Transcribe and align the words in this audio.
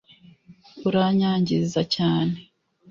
uranyangiza 0.87 1.81
cyane. 1.95 2.37